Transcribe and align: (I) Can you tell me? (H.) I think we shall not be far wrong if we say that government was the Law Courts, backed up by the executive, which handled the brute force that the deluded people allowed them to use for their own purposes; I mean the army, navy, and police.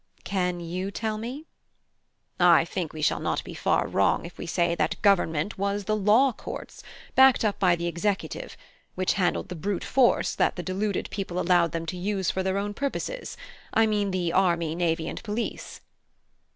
(I) 0.17 0.21
Can 0.23 0.59
you 0.61 0.89
tell 0.89 1.19
me? 1.19 1.41
(H.) 1.41 1.45
I 2.39 2.65
think 2.65 2.91
we 2.91 3.03
shall 3.03 3.19
not 3.19 3.43
be 3.43 3.53
far 3.53 3.85
wrong 3.87 4.25
if 4.25 4.39
we 4.39 4.47
say 4.47 4.73
that 4.73 4.99
government 5.03 5.59
was 5.59 5.83
the 5.83 5.95
Law 5.95 6.31
Courts, 6.31 6.81
backed 7.13 7.45
up 7.45 7.59
by 7.59 7.75
the 7.75 7.85
executive, 7.85 8.57
which 8.95 9.13
handled 9.13 9.49
the 9.49 9.55
brute 9.55 9.83
force 9.83 10.33
that 10.33 10.55
the 10.55 10.63
deluded 10.63 11.07
people 11.11 11.39
allowed 11.39 11.71
them 11.71 11.85
to 11.85 11.97
use 11.97 12.31
for 12.31 12.41
their 12.41 12.57
own 12.57 12.73
purposes; 12.73 13.37
I 13.75 13.85
mean 13.85 14.09
the 14.09 14.33
army, 14.33 14.73
navy, 14.73 15.07
and 15.07 15.21
police. 15.21 15.81